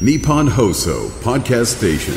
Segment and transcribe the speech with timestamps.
[0.00, 2.14] Nippon Hoso Podcast Station.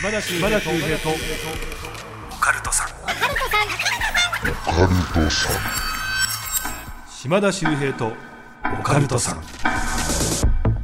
[0.00, 0.38] 島田秀
[0.80, 2.88] 平とオカルトさん
[7.10, 8.12] 島田秀平と
[8.80, 9.42] オカルトさん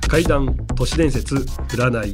[0.07, 2.13] 怪談都市伝説占い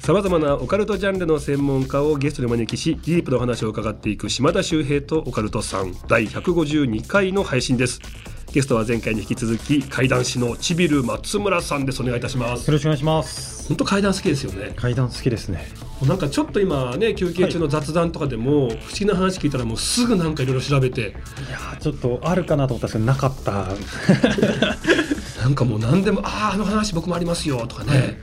[0.00, 5.94] さまざまなオカルトジャンルの専門家をゲストにお招きしディープなお話を伺っていく島田秀平とオカルトさん。
[6.08, 8.00] 第152回の配信です。
[8.50, 12.00] ゲストは前回に引き続き怪談師のちびる松村さんです。
[12.00, 12.66] お願いいたします。
[12.66, 13.68] よろしくお願いします。
[13.68, 14.72] 本当怪談好きですよね。
[14.74, 15.68] 階段好きですね。
[16.06, 21.00] なんかちょっと今ね休憩中の雑談とかでも、不思議な話聞いたらもうすぐなんかいろいろ調べて。
[21.00, 25.19] いやーちょっとあるかなと思ったんですけどなかった。
[25.40, 28.20] なんかもう何でも「あああの話僕もありますよ」とかね。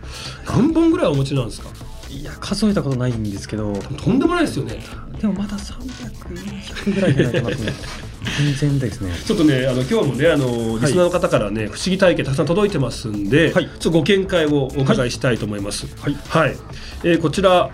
[0.47, 1.69] 何本ぐらいお持ちなんですか？
[2.09, 4.81] いや数えたことないんですけど、とんでもないですよね。
[5.19, 5.75] でもまだ300、
[6.85, 7.73] 400ぐらいじゃないかなと思う。
[8.39, 9.11] 全然ですね。
[9.25, 13.65] ちょっとねあの今日もねあのリスナーの方からね、不思議体験たくさん届いてますんで、はい。
[13.65, 15.85] ちょっとご見解をお伺いしたいと思います。
[16.29, 16.55] はい。
[17.03, 17.69] えーこちら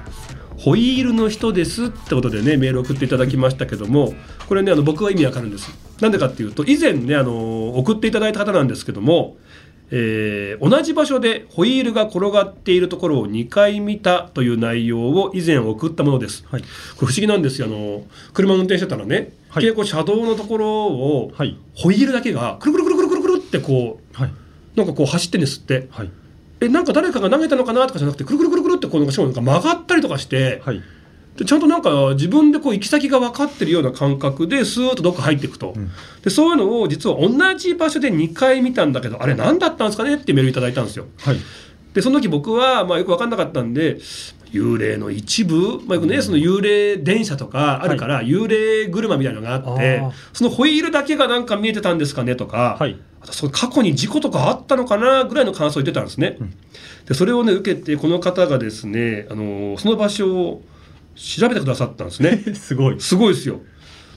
[0.64, 4.14] ホイールの人ですってことでねメール送っていただきましたけども
[4.48, 5.70] これねあの僕は意味わかるんです。
[6.00, 9.36] なんでかっていうと以前ねあの送っていただいた方なんですけども
[9.92, 16.62] えー同じ場所でホイールが転がっているところを2回見たという内容を以前送ったものです、はい。
[16.62, 16.68] これ
[17.00, 17.68] 不思議なんですよ。
[17.68, 19.64] あの車運転してたらね、はい。
[19.64, 21.58] 結構車道のところを、はい。
[21.76, 24.30] ホイールだけがくるくるくるくるくるくるってこはい。
[24.30, 25.88] うなんかこう走ってんですって。
[25.92, 26.10] はい。
[26.64, 30.82] えなんか誰かが投げたのかなとかじゃなくてくるくるくるくるってこうなんかしかもなんか曲がったりとかして、はい。
[31.38, 35.90] でちゃんとなんか自分でこう行き先が分かってるような感覚でスーッとどっか入っていくと、うん
[36.24, 41.08] でそういうのを実は同じ場所で2回見たんだけどあれ何だったんですかねってメールいただいたんですよ。
[41.18, 41.38] はい。
[41.94, 43.98] でその時僕はまあよく分かんなかったんで
[44.54, 56.38] 幽霊の一部、まあ、ねその幽霊電車とかあるから、幽霊車みたいなのがあってそのホイールだけがなんか見えてたんですかねとか、はいあとその過去に事故とかあったのかなぐらいの感想を言ってたんですね。
[56.42, 56.54] うん
[57.06, 60.62] でそれをね受けてこの方がですねあのその場所を
[61.16, 62.44] 調べてくださったんですね。
[62.56, 63.00] すごい。
[63.00, 63.62] すごいですよ。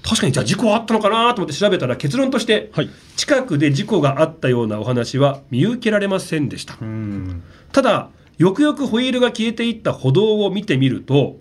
[0.02, 2.90] 確かにじゃあ事故あったのかなと思って調べたら結論として、はい。
[3.16, 6.76] 近くで事故があったようなお話は見受けられませんでした。
[6.80, 7.42] うん。
[7.72, 11.36] ただよくよくホイールが消えていった歩道を見てみると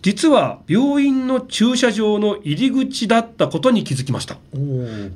[0.00, 4.36] 実は病院の駐車場の入り口だったことに気づきました。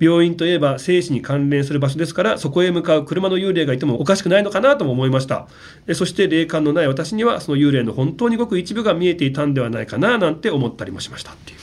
[0.00, 5.46] 病院といえば生死に関連する場所ですからそこへ向かう車の幽霊がいてもおかしくないのかなとも思いました。
[5.86, 11.58] えそして霊感のない私にはその幽霊の本当にごく一部が見えていたんではないかななんて思ったりもしましたっていう。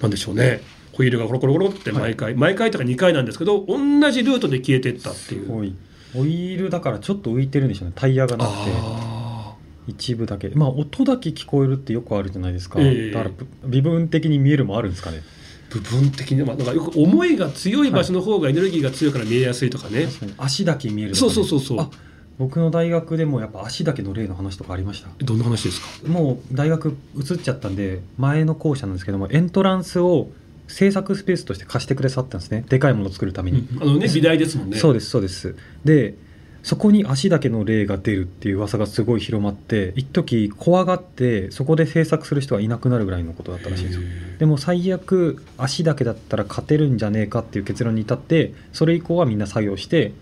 [0.00, 0.62] なんでしょうね。
[0.92, 3.76] ホイールがコロコロコロって毎回、毎回とか2回なんですけど同
[4.10, 5.74] じルートで消えていったっていう。
[6.16, 7.92] オイールだからちょっと浮いてるんでしょうね。
[7.94, 8.56] タイヤがなくて。
[8.74, 9.54] あ
[9.86, 10.48] 一部だけ。
[10.54, 13.10] まあ音だけ聞こえるってよくあるじゃないですか、ええ。
[13.10, 15.22] だからぶ微分的に見えるもあるんですかね。
[15.70, 20.34] 部分的に、まあ、なんかよく思いが強い場所の方がエネルギーが強いから見えやすいとかね、確かに。
[20.38, 21.80] 足だけ見えるとかそうねそうそうそう。
[21.80, 21.90] あ
[22.38, 25.08] 僕の大学でもやっぱ足だけの例の話とかありました。
[25.24, 26.08] どんな話ですか？
[26.08, 30.30] もう大学移っちゃったんで前の校舎なんですけどもエントランスを
[30.68, 32.64] 制作スペースとして貸してくださったんですね。
[32.68, 34.78] でかいものを作るために、あのね美大ですもんね。
[34.78, 35.54] そうですそうです。
[35.84, 36.14] で
[36.62, 44.02] そこに足だけの霊が出るっていう噂がすごい広まって一時怖がってそこで制作する人はいなくなるぐらいのことだったらしいんですよ。
[44.02, 50.12] へでも最悪足だけだったら勝てるんじゃねえかっていう結論に至ってそれ以降はみんな作業して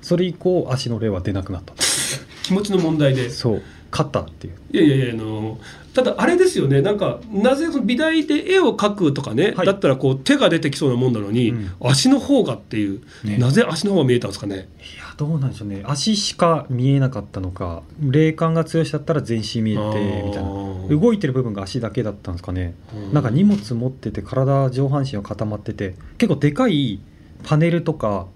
[0.00, 1.74] それ以降足の霊は出なくなった。
[1.74, 1.78] ー
[2.44, 3.28] 気持ちの問題で。
[3.30, 4.54] そう勝ったっていう。
[4.70, 5.58] いやいやいやあの
[5.94, 6.82] ただあれですよね。
[6.82, 9.66] なんかなぜその美大で絵を描くとかね、はい。
[9.66, 11.70] だったらこう手が出てきそうなもんなのに、うん。
[11.80, 13.38] 足の方がっていう、ね。
[13.38, 14.56] なぜ足の方が見えたんですかね？
[14.56, 15.82] いやどうなんでしょうね。
[15.84, 20.48] 足しか見えなかったのか霊感が強しだったら全身見えてみたいな。
[20.48, 22.74] な動いてる部分が足だけだったんですかね。
[22.94, 23.12] うん。
[23.12, 27.00] なんか荷物持ってて体上半身が固まってて結構でかい
[27.42, 28.26] パネルとか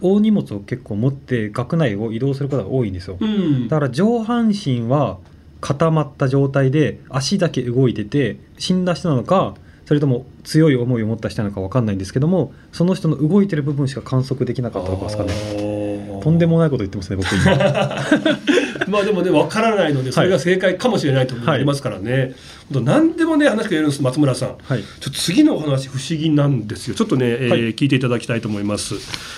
[0.00, 3.16] 大荷物を結構持って学内を移動することが多いんですよ。
[3.20, 3.68] うん。
[3.68, 5.18] だから上半身は
[5.60, 9.54] 固まった状態で足だけ動いてて死んだ人なのか
[9.86, 15.32] それとも強い思いを持った人なのか分かんないんですけどもその人の動いてる部分しか観測できなかったとかですかね。
[15.56, 17.44] ねとんでもないこと言ってますね僕今
[18.88, 22.34] まあでもね分からないのでそれが正解かもしれないと思いますからね、
[22.72, 24.56] 本当何でもね話が言えるんです松村さん。
[24.62, 24.82] はい。
[24.82, 26.94] ちょっと次のお話不思議なんですよ。
[26.94, 27.60] ちょっとね、えーはい。
[27.74, 28.94] 聞いていただきたいと思います。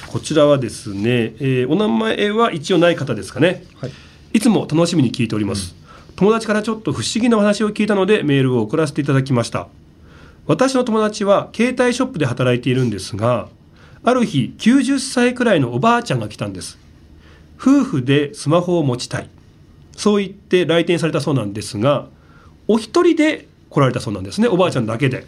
[0.08, 3.64] こちらはですね、えーお名前は一応ない方ですかね。
[3.80, 3.90] はい。
[4.32, 5.74] いつも楽しみに聞いております、
[6.16, 9.68] 友達からちょっと不思議なお話を聞いたのでメールを送らせていただきました。
[10.46, 13.48] 私の友達は携帯ショップで働いているんですが
[14.04, 16.78] ある日90歳くらいのおばあちゃんが来たんです
[17.58, 19.28] 夫婦でスマホを持ちたい
[19.96, 22.08] そう言って来店されたそうなんですが
[22.68, 25.26] お一人で来られたそうなんですねおばあちゃんだけで。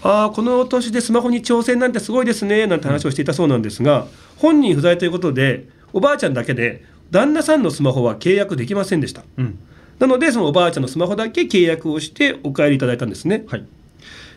[0.00, 9.24] ああこの年でスマホに挑戦なんてすごいですねなんて話をしていたそうなんですが本人不在ということでおばあちゃんだけで旦那さんのスマホは契約できませんでした。
[9.36, 9.58] うん
[9.98, 13.44] なのでそのおばあちゃんのスマホだけ契約をしてお帰りいただいたんですね。
[13.48, 13.64] はい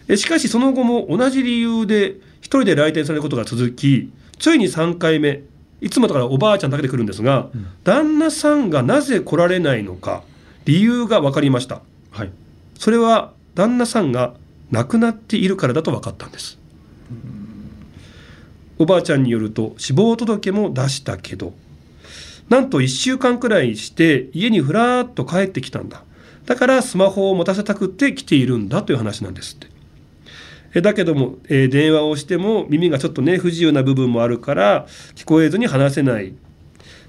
[0.08, 5.42] えしかしその後も同じ理由で一人で来店されることが続きついに3回目
[5.82, 7.50] いつもだからおばあちゃんだけで来るんですが、
[7.84, 10.24] 旦那さんがなぜ来られないのか
[10.66, 11.82] 理由が分かりました。
[12.12, 12.32] はい。
[12.78, 14.36] それは旦那さんが
[14.70, 16.60] 亡くなっているからだと分かったんです。
[18.78, 21.54] おばあちゃんによると死亡届も出したけど
[22.50, 26.04] なんと1週間くらいして家にふらーっと帰ってきたんだ。
[26.46, 29.68] だからスマホを持たせたくって来ているんだという話なんですって
[30.74, 36.34] えだけども、えー電話をしても耳がちょっとね不自由な部分もあるから聞こえずに話せない。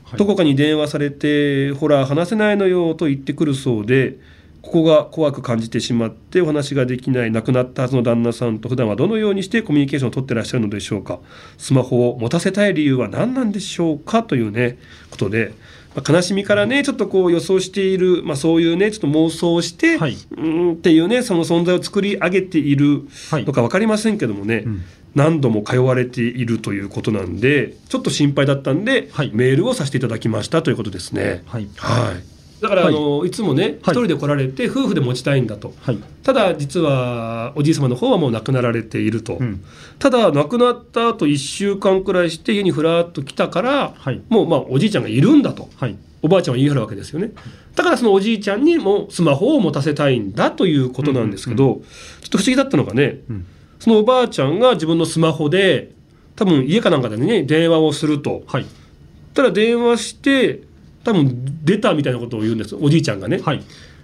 [0.05, 0.19] はい。
[0.19, 4.19] どこかに電話されて「ほら話せないのよ」と言ってくるそうで
[4.63, 11.19] ここが怖く感じてしまってお話ができない亡くなったはずの旦那さんと普段はどのようにしてコミュニケーションを取ってらっしゃるのでしょうか。
[11.59, 14.79] スマホを持たせたい理由は何なんでしょうかというね
[15.11, 15.53] ことで、
[15.95, 20.17] まあ悲しみからねちょっとこう予想している、まあ、そういうねちょっと妄想をして、はい。
[20.37, 23.45] うんっていうねその存在を作り上げているはい。
[23.45, 24.83] のか分かりませんけどもね、うん。
[25.15, 29.31] 何度も通われているということなんでちょっと心配だったんで、はい。
[29.35, 31.43] メールをさせていただきましたということですね。
[31.47, 31.69] はい。
[31.77, 32.23] はい、
[32.63, 32.95] だから、はい。
[32.95, 33.97] あのいつもね一はい。
[33.97, 35.75] 人で来られて夫婦で持ちたいんだと。
[35.83, 35.99] はい。
[36.23, 39.63] ただ実はおじい様の方はもう亡くなられていると、うん。
[39.99, 44.23] ただ亡くなった後1週間くらいして家にふらっと来たから、はい。
[44.29, 45.69] もうまあおじいちゃんがいるんだと。
[45.77, 45.97] はい。
[46.23, 47.33] おばあちゃんは言い張るわけですよね。
[47.75, 51.83] だからそのおじいちゃんにもスマホを持たせたいんだということなんですけど、
[52.21, 53.47] ちょっと不思議だったのがねうん。
[53.81, 55.91] そのおばあちゃんが自分のスマホで
[56.37, 58.45] 多分家かなんかでね電話をすると。
[58.47, 58.67] はい。
[59.35, 60.63] ただ電話して
[61.05, 63.63] 多分出たみたいなことを言うんですおじいちゃんがね、はい。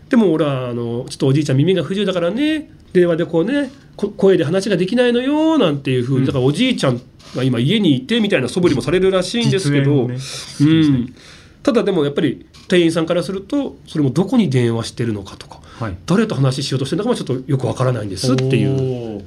[0.08, 6.26] でも俺はあのちょっとおじいちゃん耳が不自由だからね電話でこうねこ声で話ができないのよなんていうふうに、うん。
[6.26, 7.00] だからおじいちゃん
[7.36, 10.16] が今家にいてみたいな素振りもされるらしいんですけど、ね。
[10.60, 11.14] うん、
[11.62, 15.96] ただでもやっぱり店員さんからするとそれもどこに電話してるのかとかはい。
[16.06, 19.18] 誰と話しようとしてるのかもちょっとよくわからないんですっていう。
[19.18, 19.24] う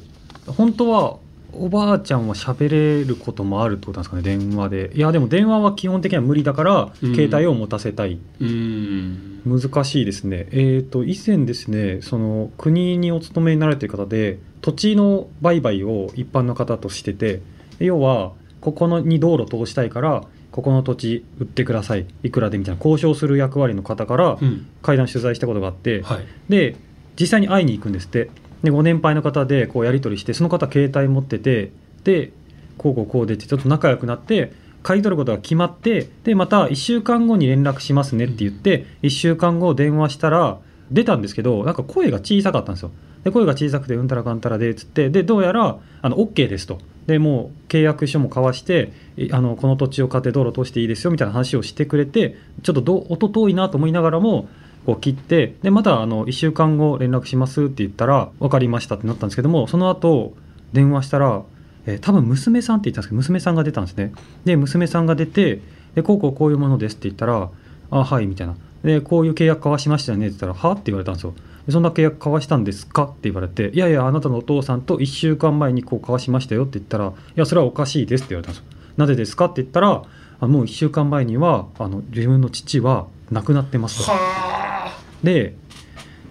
[0.47, 1.17] 本当は
[1.53, 4.91] おばあちゃんは喋れることもあるってことなんですかね電話で。
[4.93, 7.15] いやでも電話は基本的には無理だから、うん。
[7.15, 8.19] 携帯を持たせたい。
[8.39, 9.41] うん。
[9.45, 10.47] 難しいですね。
[10.51, 17.41] えっ、と以前ですねその国にお勤めになられている方で土地の売買を一般の方としてて
[17.79, 22.05] 要はここのに道路通したいからここの土地売ってください。
[22.23, 24.67] いくらでみたいな交渉する役割の方からうん。
[24.81, 26.25] 会談取材したことがあって、はい。
[26.49, 26.75] で
[27.19, 28.29] 実際に会いに行くんですって
[28.63, 31.71] でご年配の方でこうやり取りしてその方携帯持ってて
[32.03, 32.31] で
[32.77, 34.53] こうこうこうでってちょっと仲良くなって
[34.83, 40.59] 買い取ることが決まってでまた1週間後に連絡しますねって言って1週間後電話したら
[40.91, 42.91] 出たんですけどなんか声が小さかったんですよ。
[43.23, 46.79] で声が小さくてうんたらかんたらでっつってでどうやらあの OK ですと。
[47.05, 48.91] でもう契約書も交わして
[49.31, 54.47] あのこの土地を買って道路通していいですよみたいな話をしてくれてちょっとど音遠いなと思いながらも
[54.85, 60.33] こう切ってでまたあの1週間後連絡しますって言ったら分かりましたってなったんですけどもその後
[60.73, 61.43] 電話したら、
[61.85, 64.13] えー多分娘さんって言ったんですけど娘さんが出たんですね。
[64.45, 65.61] で娘さんが出て
[65.95, 67.49] でこうこうこういうものですって言ったら
[67.91, 68.55] あはいみたいな。
[68.83, 70.73] でこういう契約交わしましたよねって言ったらは？
[70.73, 71.33] って言われたんですよ。
[71.69, 73.03] そんな契約交わしたんですか？
[73.03, 78.77] って言われていやいやあなたのお父さんと1週間前にこう交わしましたよって言ったらいやそれはおかしいですって言われたんですよ。
[78.97, 79.45] なぜですか？
[79.45, 80.03] って言ったら
[80.39, 84.11] あもう1週間前にはあの自分の父は亡くなってますと。
[84.11, 84.91] は
[85.23, 85.55] で、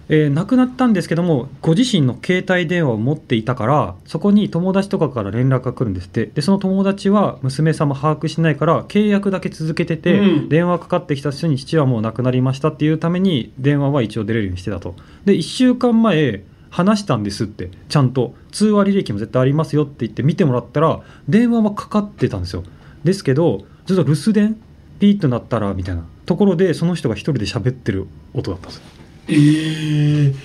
[0.09, 6.25] えー亡くなったんですけどもご自身の携帯電話を持っていたからそこに友達とかから連絡が来るんですって。
[6.25, 10.49] でその友達は娘さんも把握してないから契約だけ続けてて、うん。
[10.49, 14.95] 電話かかってきた人に父はもう亡くなりましたっていうために電話は一応出れるようにしてたと。
[15.23, 17.69] で1週間前話したんですって。
[17.87, 18.33] ちゃんと。
[18.51, 22.63] 通話履歴も絶対ありますよって言って見てもらったら電話はかかってたんですよ。
[23.05, 24.57] ですけどずっと留守電
[25.01, 28.05] ピーッとなったらみたいなところでその人が一人で喋ってる
[28.35, 28.83] 音だったんですよ。
[29.29, 30.35] えー。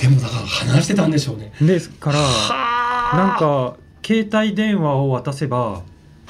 [0.00, 1.52] でもだから話してたんでしょうね。
[1.60, 5.82] ですからはなんか携帯電話を渡せば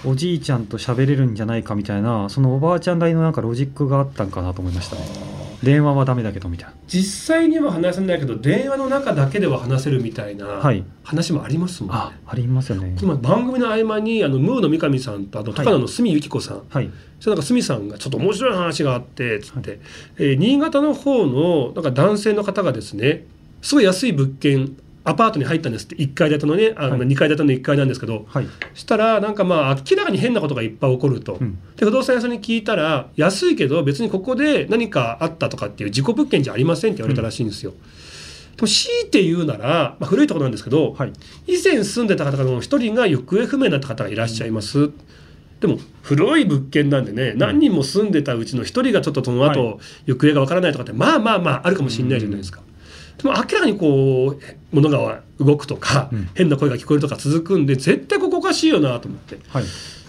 [0.04, 5.02] おじいちゃんと喋れるんじゃないかみたいなそのおばあちゃんなりのなんかロジックがあったんかなと思いましたね。
[5.62, 6.74] 電話はダメだけどみたいな。
[6.88, 10.84] 実際には話せないけど電話の中だけでは話せるみたいなはい。
[11.04, 12.96] 話もありますもんね、あありますよね。
[13.00, 15.64] 今番組の合間にあのムーの三上さんとあとはい。
[15.64, 16.90] 高野の角由紀子さん、はい
[17.22, 19.78] それなんか鷲見さんがちょっと面白い話があってつって、
[20.18, 23.26] えー新潟の方のなんか男性の方がですね
[23.60, 25.94] すごい安い物件アパートに入ったんですって。
[25.94, 27.06] 1階建てのねあのはい。
[27.06, 28.48] 2階建ての1階なんですけど、はい。
[28.74, 31.60] したらなんかまあ明らかに変なことがいっぱい起こると、うん。
[31.76, 37.72] で不動産屋さんに聞いたら安いけど別にここで何かあったとかっていう事故物件じゃありませんって言われたらしいんですよ。
[38.60, 41.12] も強いて言うなら、まあ、古いところなんですけど、はい。
[41.46, 44.90] 以前住んでた方の一人が行方不明になった方がいらっしゃいます。
[45.62, 49.78] でも古い物件なんでね何人も住んでたうちの一人がちょっとその後、はい。
[50.06, 52.60] 行方がわからないとかってまあまあまああるかもしれないじゃないですか。
[53.18, 54.40] でも明らかにこう
[54.74, 56.28] 物が動くとか、うん。
[56.34, 59.38] 変な声が聞こえるとか続くんで絶対ここおかしいよなと思って。
[59.50, 59.64] はい。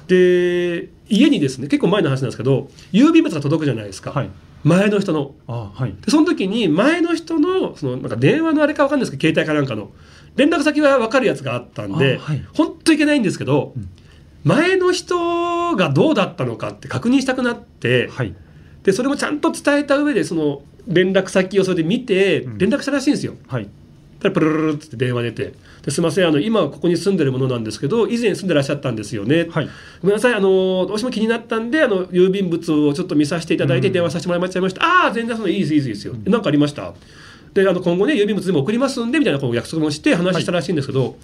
[0.08, 4.32] で家にですね結構前の話なんですけど郵便物が届くじゃないですか、はい。
[4.64, 5.36] 前の人の。
[5.46, 5.96] あはい。
[6.02, 9.92] でその時に前の人のそのなんか電話のあれか分かんないですけど携帯かなんかの
[10.36, 12.44] 連絡先は分かるやつがあったんで、あはい。
[12.56, 13.90] 本当いけないんですけど、うん
[14.44, 18.34] 前の人がどうだったのかって確認したくなって、はい。
[18.84, 22.58] でそれもちゃんと伝えた上でその連絡先をそれで見てうん。
[22.58, 23.36] 連絡したらしいんですよ。
[23.48, 23.68] はい。
[24.20, 29.70] たらプルルルルって電話出て「ですいませんあの今ここに住んでるものなんですけど以前住んでらっしゃったんですよね」はい。
[30.02, 33.94] ごめんなさいあのどうしても気になったんであの郵便物をちょっと見させていただいてうん。
[33.94, 36.94] 電話させてもらいました、ああ全然そのいいですいいですよ何、かありました。
[37.54, 41.18] であの今後ね郵便物でも送りますんでみたいなこう約束もして話したらしいんですけど、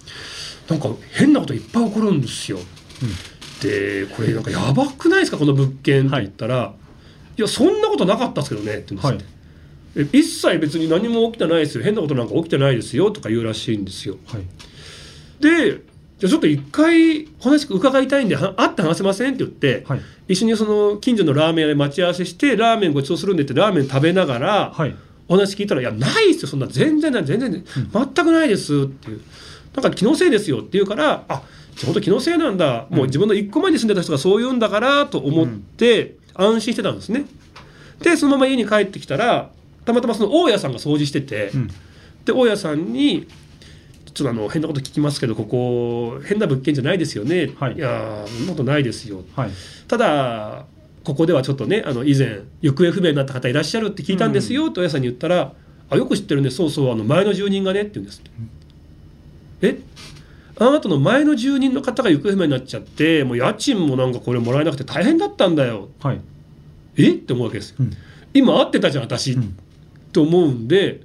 [0.68, 2.58] なんか変なこといっぱい起こるんですよ。
[3.62, 5.36] でこれなんかやばくないですか？
[5.36, 6.74] この物件って言ったら、
[7.36, 8.76] い、やそんなことなかったですけどね。
[8.76, 9.28] って言うんです
[10.00, 10.10] って。
[10.14, 11.84] え一切別に何も起きてないですよ。
[11.84, 14.16] 変なことなんか起きてないですよとか言うらしいんですよ。
[14.26, 14.42] はい。
[15.42, 15.82] で
[16.18, 20.00] じゃあちょっと一回話伺いたいんでは会って話せませんって言って、はい。
[20.28, 24.94] 一緒にその近所のラーメン屋で待ち合わせしてラーメンごちそうするんでってラーメン食べながら、はい。
[25.28, 26.66] お話聞いたら「いやないですよそんな。
[26.66, 29.20] 全然ない全然、全くないです」っていう
[29.76, 31.42] 「なんか気のせいですよ」って言うから「あじゃあ
[31.84, 32.86] 本当気のせいなんだ。
[32.90, 37.24] もう自分の一個前に住んでた人がそう言うんだから」と思って安心してたんですね。
[38.02, 39.50] でそのまま家に帰ってきたら
[39.84, 41.70] たまたまその大家さんが掃除してて、うん。
[42.24, 43.26] で大家さんに
[44.12, 47.78] 「ちょっとあの変なこと聞きますけどここ変な物件じゃないですよね」はい。
[47.78, 49.50] やそんなことないですよ」はい。
[49.88, 50.66] ただ
[51.04, 54.70] ここではちょっとねあの以前行方不明になった方いらっしゃるって聞いたんですよ。
[54.70, 55.52] と大家さんに言ったら
[55.88, 56.50] 「あよく知ってるね。
[56.50, 58.30] そうそうあの前の住人がね」って言うんですって。
[59.62, 59.78] え？
[60.62, 65.88] あなたの前の住人の方が行方不明になっちゃってもう家賃もなんかこれもらえなくて大変だったんだよ。
[66.00, 66.20] はい。
[66.96, 67.12] え？
[67.12, 67.76] って思うわけですよ。
[67.80, 67.92] うん。
[68.34, 69.56] 今会ってたじゃん私、うん。
[70.12, 71.00] と思うんで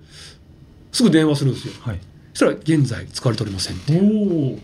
[0.92, 1.74] すぐ電話するんですよ。
[1.80, 2.00] はい。
[2.34, 4.60] そしたら現在使われておりませんおお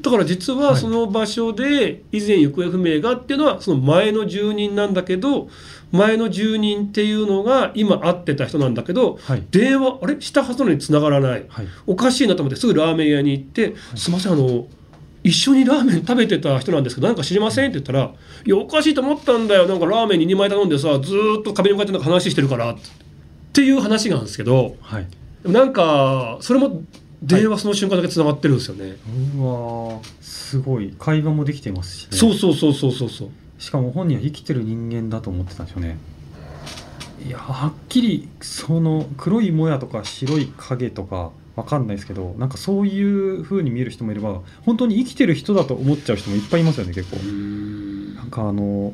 [0.00, 5.48] だから実はその場所で以前行方不明がっていうのはその前の住人なんだけど
[5.90, 9.42] 前の住人っていうのが今会ってた人なんだけどはい。
[9.50, 10.20] 電話あれ？
[10.20, 11.44] したはずなのに繋がらない。
[11.48, 11.66] はい。
[11.86, 14.66] おかしいなと思ってすぐラーメン屋に行って「すいませんあの
[15.24, 18.12] 一緒にラーメン食べてた人なんですけど何か知りません?」って言ったら
[18.46, 19.66] 「いやおかしいと思ったんだよ。
[19.66, 22.76] なんかラーメンに2枚頼んでさずーっと壁に向かってなんか話してるから」っ
[23.52, 24.76] ていう話なんですけど
[25.44, 26.82] なんかそれも
[27.22, 28.96] 電話その瞬間だけ繋がってるんですよね。
[29.36, 30.94] うわーすごい。
[30.98, 33.28] 会話もできてますし、ね、そうそうそうそうそうそう。
[33.58, 35.98] しかも本人は生きてる人間だと思ってたんでしょうね。
[37.26, 47.16] いやはっきりその黒いもやとか白い影とかわかんないですけどなんかそういう風に見える人もいれば本当に生きてる人だと思っちゃう人もいっぱいいますよね結構。
[47.16, 48.92] なんかあの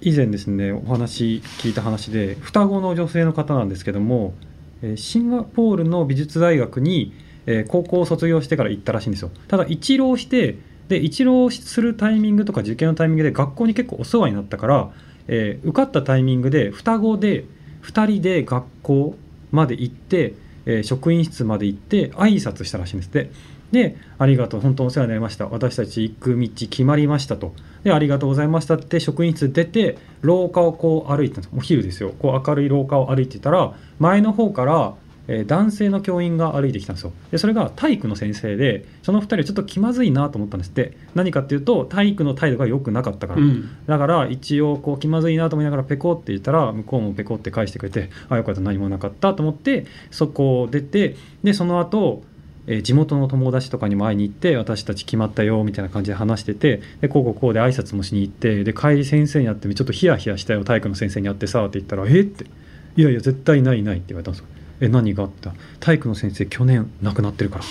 [0.00, 4.34] 以前ですねお話聞いた話で双子の女性の方なんですけども
[4.82, 7.12] えーシンガポールの美術大学に、
[7.50, 9.30] えー高校を卒業してから行ったらしいんですよ。
[9.48, 10.56] ただ一浪して
[10.88, 14.90] で一浪するタイミングとか受験のタイミングで学校に結構お世話になったから、
[15.28, 17.44] えー受かったタイミングで双子で
[17.82, 19.14] 2人で学校
[19.50, 20.34] まで行って、
[20.66, 23.30] えー職員室まで行って挨拶したらしいんですって。
[23.72, 25.46] で「ありがとう本当お世話になりました。
[25.46, 27.54] 私たち行く道決まりました」と
[27.84, 32.12] 「でありがとうございました」って職員室出て廊下をこう歩いてたんですお昼ですよ。
[32.18, 34.94] こう明るい廊下を歩いてたら前の方から、
[35.32, 52.22] えー男性の教員が歩いてきたんですよでそれが体育の先生でその2人ちょっと気まずいなと思ったんですって何かっていうと体育の態度が良くなかったから、うんだから一応こう気まずいなと思いながらペコって言ったら向こうもペコって返してくれてあよかった何もなかったと思ってそこを出てでその後、
[52.66, 62.44] えー地元の友達とかにも会いに行って私たち決まったよみたいな感じで話しててでこうこうこうで挨拶もしに行ってで帰り先生に会ってちょっとヒヤヒヤしたよ体育の先生に会ってさって言ったら「えっ?」て
[62.96, 64.46] 「いやいや絶対ないない」って言われたんですよ。
[64.80, 65.52] え何があった？
[65.78, 67.64] 体育の先生去年亡くなってるから。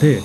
[0.00, 0.20] で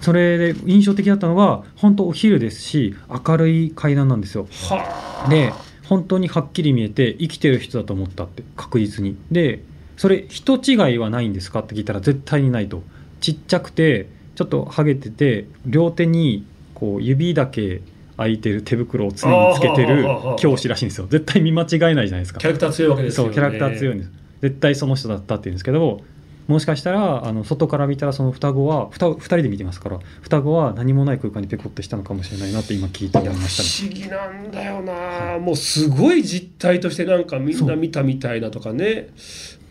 [0.00, 2.94] それで印象的だったのが本当お昼ですし
[3.26, 4.46] 明るい階段なんですよ。
[4.68, 5.52] はで
[5.88, 9.16] 本当にはっきり見えて生きてる人だと思ったって確実に。
[9.30, 9.64] で
[9.96, 12.82] それ人違いはないんですかって聞いたら絶対にないと。
[13.20, 17.80] ちっちゃくてちょっとハゲてて両手にこう指だけ
[18.16, 20.06] 開いてる手袋を常につけてる
[20.38, 21.08] 教師らしいんですよ。
[21.08, 22.38] 絶対見間違いないじゃないですか。
[22.38, 23.32] キャラクター強いわけですよね。
[23.32, 26.00] そうキャラクター強いんです絶対その人だったって言うんですけど
[26.48, 33.94] もしかしたらあの外から見たらその双子は 2, 二人で見てますから双子は何もない空間にペコってしたのかもしれないなって今聞いていやいましたね。
[33.94, 39.10] 思議なんだよな、もうすごい実態としてなんかみんな見たみたいなとかね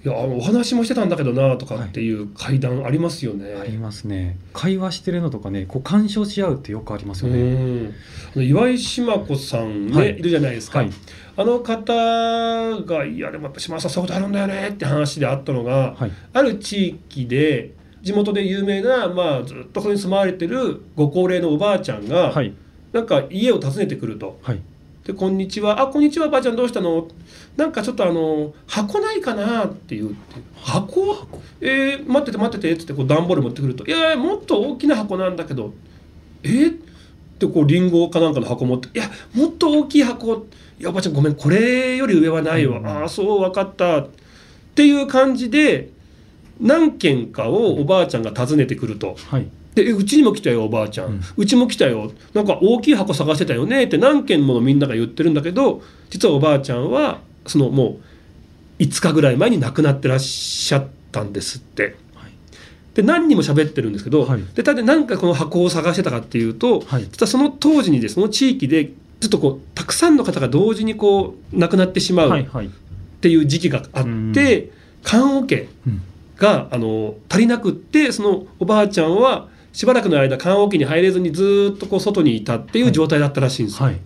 [0.05, 3.55] いやお話もしてたんだけどなとかっていう会談ありますよね。
[3.55, 4.37] ありますね。
[4.53, 7.93] 会話してるのとかねこう干渉し合うってよくありますうよね、
[8.35, 10.09] 岩井島子さんね、はい。
[10.11, 10.91] い、るじゃないですか、はい。
[11.35, 16.11] あの方が「いやでもやっぱ島田さんそういうことあるんだよね」って話であったのが、はい。
[16.33, 17.73] ある地域で
[18.03, 22.53] 地元で有名な、まあ、ずっとここに住まわれてるご高齢のおばあちゃんが、はい。
[22.93, 24.39] なんか家を訪ねてくると。
[24.43, 24.61] はい
[25.07, 25.81] で「こんにちは。
[25.81, 27.07] あこんにちはばあちゃんどうしたの?」
[27.55, 30.09] なんかちょっとあの箱ないかなって言う。
[30.09, 30.15] って
[30.61, 31.15] 箱？
[31.61, 35.73] えー待ってて待ってて」っつってこう段ボール持ってくると「いやいやもっと大きな箱なんだけど。
[36.43, 36.71] えー？
[36.71, 36.73] っ
[37.39, 40.45] てこうリンゴかなんかの箱持って「いやもっと大きい箱。
[40.79, 41.35] いやおばあちゃんごめん。
[41.35, 42.85] これより上はないわ、うん。
[42.87, 44.07] ああそう分かった」っ
[44.75, 45.89] ていう感じで
[46.59, 49.15] 何軒かをおばあちゃんが訪ねてくると。
[49.29, 49.47] はい
[49.77, 52.11] でえうちにも来たよおばあちゃん、ううんちも来たよ。
[52.33, 57.99] なんか大きい箱探してたよねって何件ものみんなが言ってるんだけど実はおばあちゃんはそのも
[58.79, 61.95] う5日ぐらい前に亡くなってらっしゃったんですって。
[62.15, 62.31] はい。
[62.95, 64.41] で何人も喋ってるんですけど、はい。
[64.55, 67.03] でただ何かこの箱を探してたかっていうと、はい。
[67.03, 72.69] 実はその当時にですその地域でちょっとこうたくさんの方が同時にこう亡くなってしまうっはいはい。
[73.21, 74.71] ていう時期があって、
[75.03, 76.01] 棺桶うん。
[76.37, 83.99] があの足りなくってそのおばあちゃんはしばらくの間棺桶に入れずにずーっとこう外にいたっていう状態だったらしいんですよ、はい。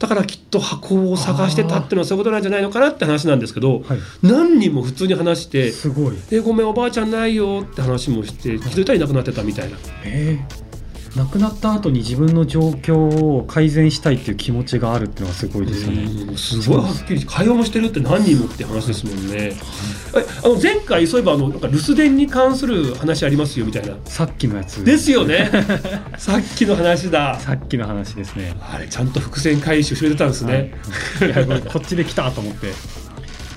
[0.00, 3.98] だからきっと箱を探してたっていうのはそういうことなんじゃないのかなって話なんですけど、はい。
[4.24, 9.76] 何人も普通に話してすごい「えごめんおばあちゃんないよ」って話もして気づいたらいなくなってたみたいな。
[10.02, 10.65] えー
[11.16, 16.02] 亡くなった後に自分の状況を改善したいっていう気持ちがあるっていうのはすごいですよね。
[16.02, 19.34] うんすごいはっきり会話もしてるって何人もって話ですもんね。
[19.34, 19.56] え
[20.44, 23.96] あの前回そういえばあのなんか留守電に関する話ありますよみたいな。
[24.04, 25.50] さっきのやつですよね。
[26.18, 27.40] さっきの話だ。
[27.40, 28.54] さっきの話ですね。
[28.60, 30.74] あれちゃんと伏線回収してたんですね。
[31.20, 32.72] はい、こっちで来たと思って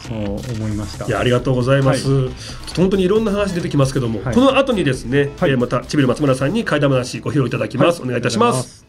[0.09, 0.17] そう
[0.55, 1.05] 思いました。
[1.05, 2.31] いやありがとうございます、ちょっ
[2.73, 4.35] と本当にいろんな話出てきますけども、はい。
[4.35, 5.51] この後にですね、はい。
[5.51, 8.85] えーまたちびる松村さんに怪談話ご披露いただきます、お願いいたします。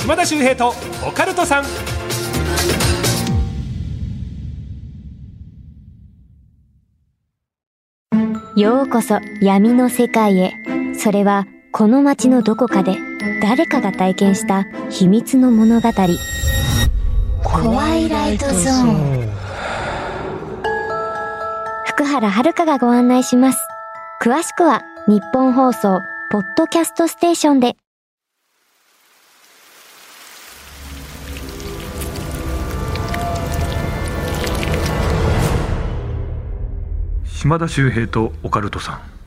[0.00, 0.72] 島田秀平と
[1.06, 1.64] オカルトさん。
[8.58, 10.52] ようこそ闇の世界へ。
[10.94, 12.96] それはこの街のどこかで
[13.40, 15.88] 誰かが体験した秘密の物語。
[17.42, 19.28] 怖いライトゾーン。
[21.86, 23.58] 福原遥がご案内します。
[24.20, 27.76] 詳しくは日本放送ポッドキャストステーションで。
[37.26, 39.17] 島田秀平とオカルトさん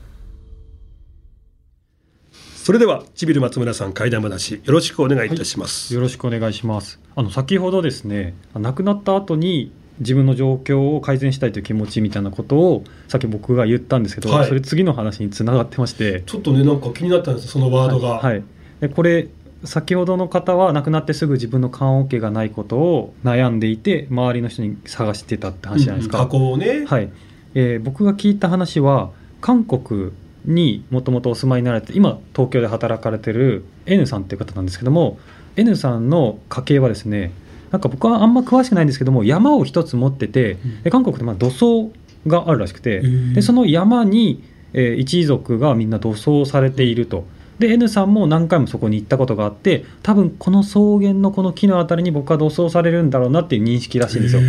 [2.62, 7.00] それではちびる松村さん怪談話よろしくお願いいたします、よろしくお願いします。
[7.16, 14.48] あの先ほどですね、亡くなった後に自分の状況を改善したいという気持ちみたいなことをさっき僕が言ったんですけど、はい。
[14.48, 18.44] それ次の話につながってまして、ちょっとねなんか気になったんですそのワードが、はいはい。
[18.80, 19.26] でこれ
[19.64, 26.18] 先ほどの方は亡くなってすぐ自分の棺桶がないことを悩んでいて周りの人に探してたって話じゃないですか。
[26.18, 27.10] うん箱をね、はい。
[27.54, 30.12] えー僕が聞いた話は韓国
[30.44, 35.18] にもともとお住まいになられて今東京で働かれてる N さんっていう方なんですけども
[35.56, 37.32] N さんの家系はですね
[37.70, 40.58] なんか僕はあんま詳しくないんですけども山を一つ持ってて、
[40.90, 41.90] 韓国ってまあ土葬
[42.26, 47.24] があるらしくて、ーでその山に、えー一族がみんな土葬されていると。
[47.62, 54.42] で N さんも何回もそこに行ったことがあって多分この草原のこの木のあたりに僕は土葬されるんだろうなっていう認識らしいんですよ。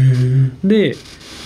[0.64, 0.96] で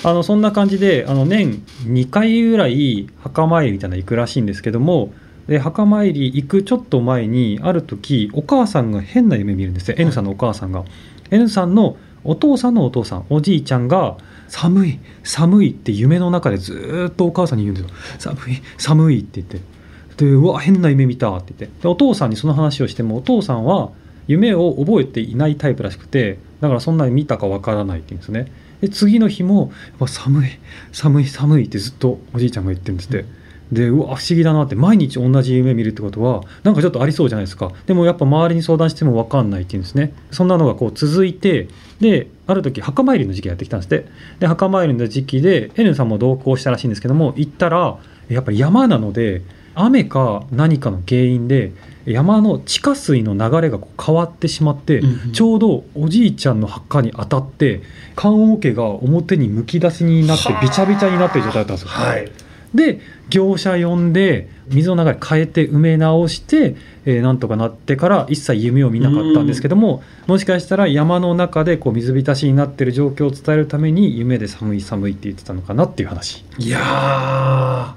[0.06, 5.12] あのそんな感じであの年2回ぐらい墓参りみたいなの行くらしいんですけども
[5.50, 9.96] で墓参り行くちょっと前にある時お母さんが変な夢見るんですよ。
[9.98, 10.86] N さんのお母さんが。
[11.32, 14.16] N さんのお父さんのお父さんおじいちゃんが
[14.48, 18.34] 寒い寒いって夢の中でずーっとお母さんに言うんですよ。
[18.36, 19.77] 寒い寒いって言って
[20.18, 21.82] でうわ変な夢見たって言って。
[21.84, 23.92] でお父さんにその話をしてもお父さんは
[24.28, 28.52] 夢を覚えていないタイプらしくてだからそんなに見たかわからないって言うんですね。
[28.82, 29.72] で次の日も
[30.06, 30.50] 寒い
[30.92, 33.26] 寒い寒いってずっとおじいちゃんが言ってるんですって、
[33.72, 34.76] でうわ不思議だなって。
[34.76, 37.72] 毎日同じ夢見るってことはなんかちょっとありそうじゃないですか。
[37.86, 40.14] でもやっぱ周りに相談しても分かんないっていうんですね。
[40.32, 44.08] そんなのがこう続いてである時墓参りの時期やってきたんですって。
[44.40, 47.98] で墓参りの時期で N さんも同行したらしいんですけども行ったら
[48.30, 49.42] やっぱり山なので
[49.80, 51.72] 雨か何かの原因で
[52.06, 55.32] 山の地下水の流れがこう変わってしまって、うんうん。
[55.34, 57.82] ちょうどおじいちゃんの墓に当たって
[58.16, 60.62] 棺桶が表にむき出しになってはあ。
[60.62, 61.90] びちゃびちゃになってる状態だったんですよ。
[61.90, 62.32] はい。
[62.74, 76.46] で業者呼んで水の流れ変えて埋め直して、えーなんとかなってから一切夢を見なかったんですけども、もしかしたら山の中でこう水浸しになってる状況を伝えるために夢で寒い寒いって言ってたのかなっていう話。
[76.58, 76.80] いや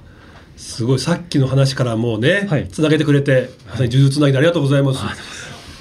[0.07, 0.10] ー
[0.61, 2.69] すごいさっきの話からもうね、はい。
[2.69, 5.01] つなげてくれてまさに呪術つなぎでありがとうございます。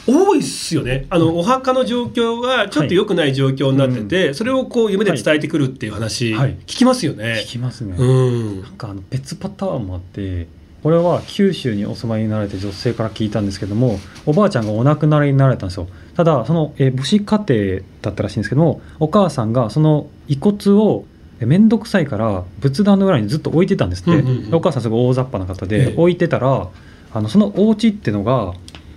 [0.07, 1.05] 多いっすよね。
[1.09, 6.55] あのお墓の状況がちょっと良くない状況になってて、それをこう夢で伝えてくるっていう話、はい。
[6.65, 7.43] 聞きますよね。
[7.45, 7.47] 聞。
[7.47, 8.61] きますね、うん。
[8.61, 10.47] なんかあの別パターンもあって
[10.81, 15.89] これは九州にお住まいになられて女性から聞いたんですけどもおばあちゃんがお亡くなりになられたんですよ。
[16.15, 21.05] ただその、えー母子家庭だったらしいんですけどもお母さんがその遺骨を
[21.39, 24.55] え面倒くさいから仏壇の裏にずっと置いてたんですって、うんうんうん。
[24.55, 25.85] お母さんすごい大雑把な方ええ。
[25.91, 26.67] で置いてたら
[27.13, 28.53] あのそのお家ってのが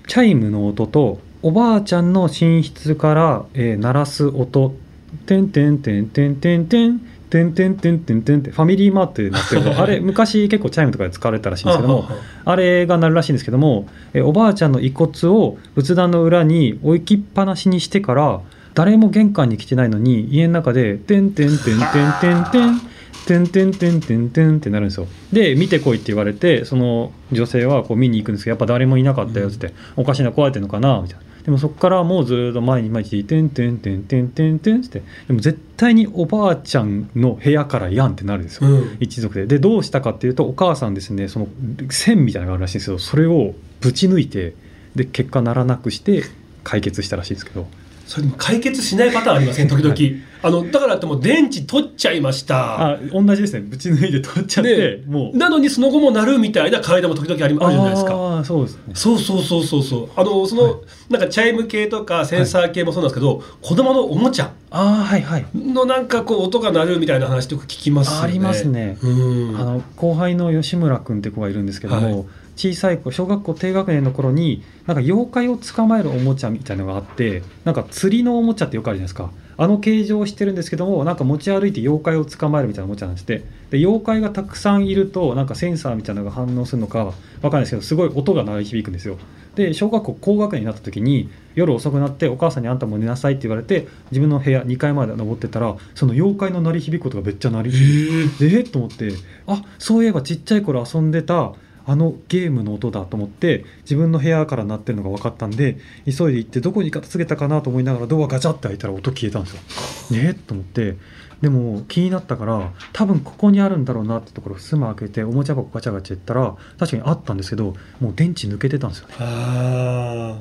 [0.07, 4.75] チャイムの音とおばあちゃんの寝室から、えー鳴らす音
[5.27, 7.01] 「てんてんてんてんてんてん」
[7.33, 12.07] てんてんてんてんてんってファミリーマートでなってるのあれ昔結構チャイムとかで使われたらしいんですけども
[12.45, 18.41] あれが鳴るらしいんですけどもえおばあちゃんの遺骨を仏壇の裏に置きっぱなしにしてから
[18.75, 22.81] 誰も玄関に来てないのに家の中で「てんてんてんてんてんてん」
[23.27, 25.07] てんてんてんてんてんってなるんですよ。
[25.33, 31.23] で見てこいって言われてその女性はこう見に行くんですけどやっぱ誰もいなかったよっつって、おかしいな壊れてんのかなみたいな。
[31.45, 38.97] でもそこからもうずっと毎日毎日「てんてんてんてんてんてん」ってでも絶対におばあちゃんの部屋からやんってなるんですよ、うん。
[39.01, 39.47] 一族で。
[39.47, 41.49] でどうしたかっていうとお母さんですねその
[41.91, 44.55] 線みたいなのがあるらしいんですけどそれをぶち抜いて
[44.95, 46.25] で結果ならなくして
[46.63, 47.67] 解決したらしいですけど
[48.13, 49.69] それ解決しないパターンありません？
[49.69, 52.95] 時々、はいあのだからってもう電池取っちゃいました。
[52.95, 53.61] あ同じですね。
[53.61, 55.37] ぶち抜いて取っちゃって、もう。
[55.37, 58.17] なのにその後もなるみたいな階段も時々ありあるじゃないですか。
[58.17, 58.93] ああそうですね。
[58.93, 60.09] そうそうそうそうそう。
[60.17, 60.75] あのその、はい。
[61.11, 64.53] なんかチャイム系とかセンサー系もそうなんですけど、子供のおもちゃ。
[64.73, 65.47] ああはいはい。
[65.55, 68.21] のなんかこう音が鳴るみたいな話ってよく聞きますよね。
[68.25, 68.99] ありますね。
[69.01, 69.61] うん。
[69.61, 79.31] あの後輩の吉村君って子がいるんですけども、はい小さい子小学校低学年の頃になんか妖怪を捕まえるおもちゃみたいのがあってなんか釣りのおもちゃってよくあるじゃないですか。
[79.59, 83.45] あの形状をしてるんですけどもなんか持ち歩いて妖怪を捕まえるみたいなおもちゃなんですって。
[83.71, 87.13] で妖怪がたくさんいるとなんかセンサーみたいなのが反応するのかわ
[87.43, 89.19] かんないですけどすごい音が鳴り響くんですよ。
[89.55, 99.11] で小学校高学年になった時に夜遅くなってお母さんにあんたも寝なさいって言われて自分の部屋2階まで登ってったらその妖怪の鳴り響くことがめっちゃ鳴り響いてえー、と思って
[99.47, 101.53] あそういえばちっちゃい頃遊んでた
[101.87, 109.61] あのゲームの音だと思って自分の部屋から鳴ってるのが分かったんで急いで行ってどこに片付けたかなと思いながらドアガチャって開いたら音消えたんですよ。
[110.23, 110.31] ね？
[110.31, 110.97] えと思って
[111.41, 119.15] でも気になったから多分ここにあるんだろうなってところふ間開けておもちゃ箱ガチャガチャやったら確かにあったんですけどもう電池抜けてたんですよね。
[119.19, 120.41] ああ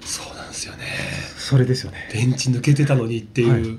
[0.00, 0.84] そうなんですよね
[1.36, 2.08] それですよね。
[2.12, 3.78] 電池抜けてたのにっていう、はい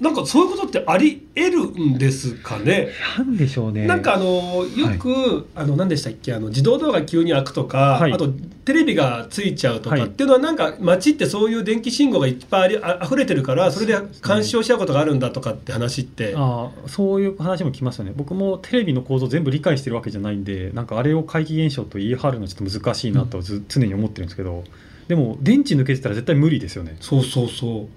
[0.00, 2.88] なんかそういうことってあり得るんですかね？
[3.16, 3.86] なんでしょうね。
[3.86, 6.34] なんかあのよく、あの何でしたっけ？
[6.34, 8.12] あの自動ドアが急に開くとか、はい。
[8.12, 8.28] あと
[8.66, 18.12] テレビがついちゃうとかはいっていうのはなんか街ってそういう電気信号がいっぱいあ溢れてるからそれで干渉しちゃうことがあるんだとかって話って、ああそういう話も聞きますよね。
[18.14, 24.64] 僕もテレビの構造全部理解してるわけじゃないんでなんかあれを怪奇現象と言い張るのちょっと難しいなとず、常に思ってるんですけど
[25.08, 26.96] でも電池抜けてたら絶対無理ですよね。
[27.00, 27.88] そうそうそう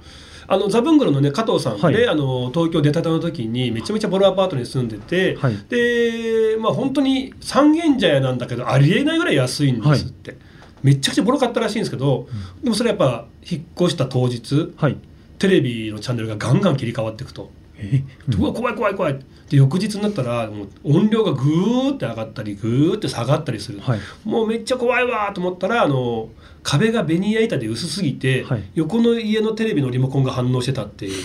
[0.52, 2.08] あのザブングルのね加藤さんで、はい。
[2.08, 5.58] あの東京出たての時にめちゃめちゃボロアパートに住んでて、はい。
[5.70, 10.38] でまあ本当に三軒茶屋なんだけどありえないぐらい安いんですって、
[10.82, 12.28] めちゃくちゃボロかったらしいんですけど、
[12.64, 14.98] でもそれやっぱ引っ越した当日はい。
[15.38, 18.04] テレビのチャンネルがガンガン切り替わっていくと、え
[18.38, 24.00] うわ怖い怖い怖いで翌日になったらもう音量がグーって上がったりグーって下がったりする、はい。
[24.24, 26.30] もうめっちゃ怖いわと思ったらあの
[26.62, 28.64] 壁がベニヤ板で薄すぎて、はい。
[28.76, 31.14] 横の家のテレビのリモコンが反応してたっていう。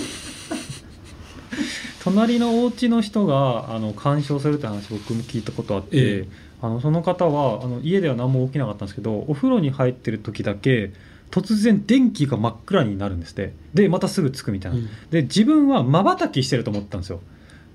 [2.03, 6.29] 隣のお家の人があの干渉するって話僕も聞いたことあって、ええ。
[6.62, 10.93] あのその方はあの家では何も起きなかったんですけどお風呂に入ってる時だけ
[11.31, 13.55] 突然電気が真っ暗になるんですって。
[13.75, 14.89] でまたすぐつくみたいな、うん。
[15.11, 17.21] で自分はまばたきしてると思ったんですよ。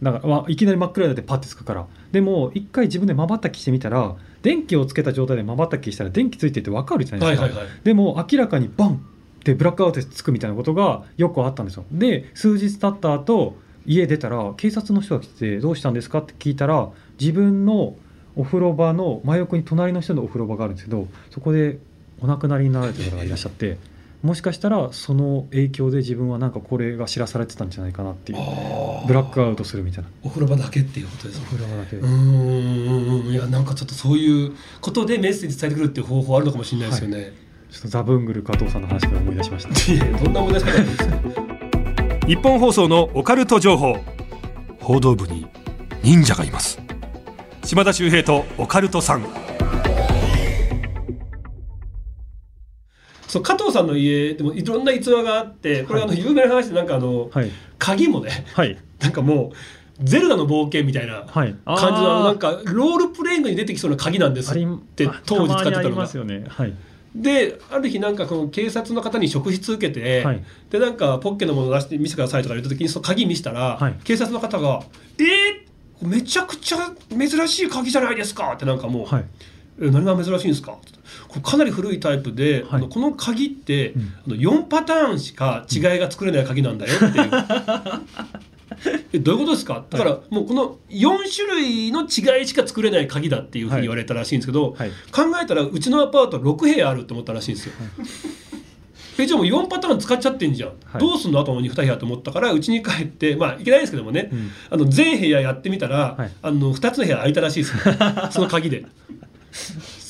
[0.02, 1.88] だからわいきなり真っ暗になってパッてつくから。
[2.12, 7.72] でも一回自分でまばたきしてみたら電気をつけた状態でまばたきしたら電気ついてて分かるじゃないですか、はいはいはい。
[7.84, 8.98] でも明らかにバンっ
[9.44, 11.86] てブラックアウトでつくみたいなことがよくあったんですよ。
[11.92, 17.96] で数日経った後家出たら警察の人が来て「どうしたんですか?」って聞いたら自分の
[18.36, 21.80] お風呂場の真横に隣の人のお風呂場があるんですけどそこで
[22.22, 23.78] お亡くなりになられた方がいらっしゃって
[24.22, 28.40] もしかしたらその影響で自分はなんかこれが知らされてたんじゃないかなっていう
[29.08, 30.10] ブラックアウトするみたいな。
[30.24, 31.96] お風呂場だけっていうことですお風呂場だけ。
[31.96, 34.52] でうーんいやなんかちょっとそういう
[34.82, 37.32] ことでメッセージ伝えてくるっていう方法あるのかもしれないですよね、
[37.72, 39.94] ちょっとザブングル加藤さんの話から思い出しました。
[39.94, 41.18] いやどんな思い出しですか？
[42.28, 43.96] 日本放送のオカルト情報。
[44.82, 45.46] 報道部に
[46.04, 46.80] 忍者がいます。
[47.64, 49.26] 島田秀平とオカルトさん
[53.30, 57.52] そう加藤さんの家でもいろんな逸話があってこれあの有名な話でなんかあの、はい。
[57.78, 58.76] 鍵もねはい。
[59.00, 61.56] なんかもうゼルダの冒険みたいなはい。
[61.63, 65.96] 感じのあのなんかロールプレイングに出てきそうな鍵なんですってあ当時使ってたのが。
[65.98, 66.44] ますよね。
[66.48, 66.74] はい。
[67.15, 70.44] である日なんかこの警察の方に職質受けて、はい。
[70.72, 73.96] でなんかポッケのもの出して見せてくださいとか言った時にその鍵見せたら、はい。
[74.04, 74.82] 警察の方が
[75.20, 79.26] 「えー、めちゃくちゃ珍しい鍵じゃないですか」ってなんかもう「はい。
[79.82, 80.99] え何が珍しいんですか?」って
[81.42, 82.63] かなり古いタイプで、はい。
[82.72, 84.02] あのこの鍵って、うん。
[84.02, 87.30] あの4パターンしか違いが作れない鍵なんだよっていう。
[89.13, 89.84] えどういうことですか？
[89.89, 94.89] だからもうこの4種類の違いしか作れない鍵だっていうふうに言われたらしいんですけど、はい。
[95.12, 97.74] 考えたらうちのアパート6部屋あるって思ったらしいんですよ。
[99.18, 101.02] えじゃあもう4パターン使っちゃってんじゃん、はい。
[101.02, 101.39] どうすんの？
[101.39, 104.52] あとの2部屋と思ったからうちに帰ってまあいけないですけどもね、うん。
[104.70, 106.32] あの全部屋やってみたら、はい。
[106.42, 107.96] あの2つの部屋空いたらしいですよ。
[108.32, 108.86] その鍵で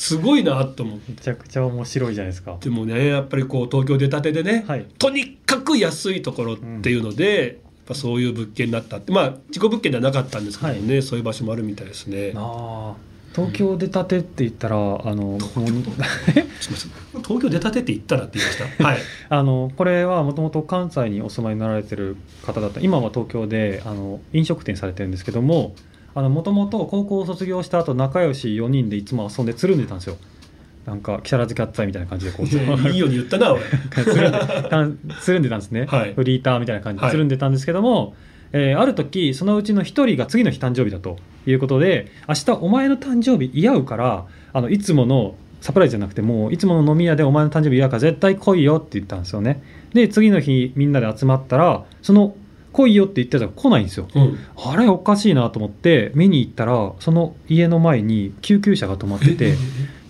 [0.10, 1.12] すごいなと思って。
[1.12, 2.58] めちゃくちゃ面白いじゃないですか。
[2.62, 4.86] でもねやっぱりこう東京出たてでね、はい。
[4.98, 7.56] とにかく安いところっていうので、やっ
[7.88, 9.12] ぱそういう物件になったって。
[9.12, 12.34] まあ事故物件ではなかったんですけどね、そういう場所もあるみたいですね。
[12.36, 16.92] ああ東京出たてって言ったらあのもう すみません。
[17.24, 18.84] 東京出たてって言ったらって言いました？
[18.84, 18.98] はい。
[19.30, 22.80] あのこれはもともと関西にお住まいになられてる方だった。
[22.82, 25.76] 今は東京であの飲食店されてるんですけども
[26.16, 30.18] もともと高校を卒業した後仲良し4人でいつも遊んでつるんでたんですよ。
[30.86, 33.62] なんか木更津キャッツアイみたいな感じでこういやいいように言ったな俺。
[33.92, 36.14] つるんでたんつるんでたんですね、はい。
[36.14, 37.12] フリーターみたいな感じはい。
[37.12, 38.16] でつるんでたんですけども、
[38.52, 49.62] えーある時そのうちの一人が次の日誕生日だということで明日お前の誕生日祝うからあのいつものサプライズじゃなくてもういつもの飲み屋でお前の誕生日祝うから絶対来いよって言ったんですよね。
[49.94, 52.36] で次の日みんなで集まったらその
[52.72, 54.08] 来いよって言ってたら来ないんですよ。
[54.14, 54.38] うん。
[54.58, 59.56] あれおかしいなと思って見に行ったらその家の前に救急車が止まってて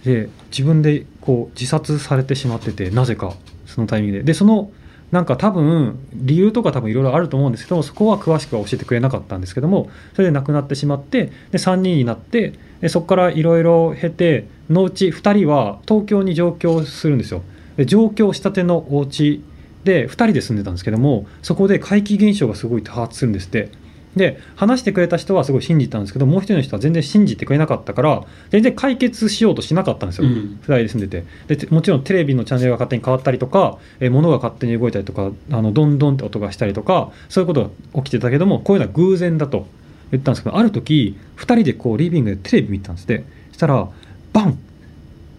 [0.03, 3.33] で自分でこう自殺されてしまっててなぜか
[3.65, 4.23] そのタイミングで。
[4.23, 4.71] でその
[5.11, 17.41] なんか多分理由とか多分いろいろあると思うんですけどもそこは詳しくは教えてくれなかったんですけどもそれで亡くなってしまってで3人になってでそこからいろいろ経てのうち2人は東京に上京するんですよ。
[17.75, 19.41] で上京したてのお家
[19.83, 23.69] で2人で住んでたんですけどもそこで怪奇現象がすごい多発するんですって。
[24.15, 30.59] で話してくれた人はすごい信じたんですけどもう一人の人は全然信じてくれなかったから全然解決しようとしなかったんですよ、うん。
[30.61, 31.25] 2人で住んでて。
[31.47, 37.63] でてもちろんテレビのチャンネルが勝手に変わったりとか、えー物が勝手に動いたりとかあのドンドンって音がしたりとかそういうこと
[37.93, 39.67] が起きてたけどもこういうのは偶然だと
[40.11, 43.23] 言ったんですけどある時2人でこうリビングでテレビ見てたんですって。
[43.51, 43.87] そしたら
[44.33, 44.57] バン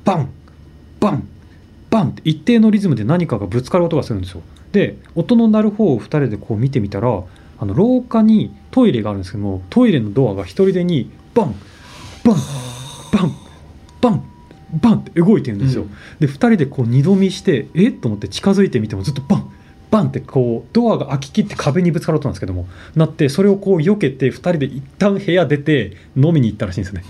[0.04, 0.28] バン
[1.00, 1.28] バン
[1.90, 4.42] バンって一定のリズムで何かがぶつかる音がするんですよ。
[4.72, 7.22] で音の鳴る方を2人でこう見てみたら
[7.58, 11.54] あの廊下にトイレがあるんですけどもトイレのドアが一人でにバン
[12.24, 12.36] バン
[13.12, 13.34] バン
[14.00, 14.24] バン
[14.80, 15.90] バンって動いてるんですよ、うん。
[16.20, 17.88] で2人でこう二度見してえ？
[17.88, 19.50] っと思って近づいてみてもずっとバン
[19.90, 27.02] バンってこうドアが開ききって壁にぶつかる音なんですけどもなってそれをこう避けて2人で一旦部屋出て飲みに行ったらしいんですね。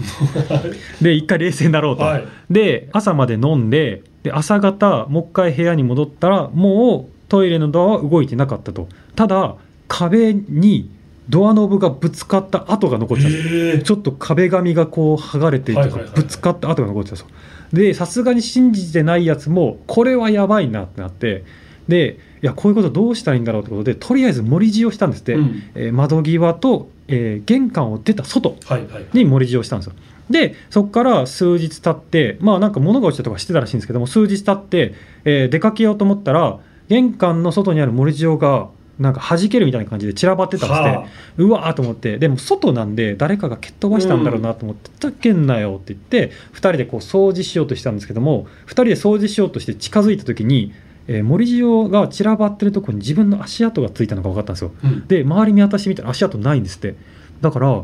[1.03, 2.25] で一回冷静になろうと、はい。
[2.51, 8.89] で朝まで飲んでで朝方もう一回部屋に戻ったらもうトイレのドアは動いてなかったと。
[9.17, 9.57] ただ
[9.89, 10.91] 壁に
[11.29, 13.49] ドアノブがぶつかった跡が残ってたんです。
[13.49, 13.83] ええ。
[13.83, 16.23] ちょっと壁紙がこう剥がれてとかはいはいはいはい。
[16.23, 17.27] ぶつかった跡が残ってたそ
[17.73, 21.45] うでさすがに信じてないやつもこれはやばいなってなって
[21.87, 25.63] でいやこういうことどうしたらいいんだろうってことでとりあえず盛り地をしたんですって、うん。
[25.75, 29.07] えー窓際と、えー玄関を出た外はいはい。
[29.13, 29.93] に盛り地をしたんですよ
[30.31, 38.69] でそこから数日経ってまあなんか物が落ちたとかしてたらしいんですけども数日経って、えー出かけようと思ったら玄関の外にある盛り塩が
[39.01, 41.09] なんか弾けるみたいな感じで散らばってたんですって、はあ。
[41.39, 50.73] うわーと思ってでも外なんで誰かが蹴っ飛ばしたんだろうなと思って「ふざけんなよ」って言って2人でこう掃除しようとしたんですけども2人で掃除しようとして近づいた時に、
[51.09, 54.73] えー盛り塩が散らばってるところに自分の足跡がついたのが分かったんですよ。
[54.85, 55.07] うん。
[55.09, 56.95] で周り見渡してみたら足跡ないんですって。
[57.41, 57.83] だから